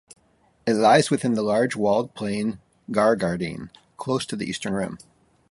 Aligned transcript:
It 0.65 0.73
lies 0.73 1.11
within 1.11 1.35
the 1.35 1.43
large 1.43 1.75
walled 1.75 2.15
plain 2.15 2.59
Gagarin, 2.89 3.69
close 3.97 4.25
to 4.25 4.35
the 4.35 4.47
eastern 4.49 4.73
rim. 4.73 4.97